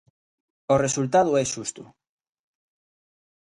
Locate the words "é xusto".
1.41-1.83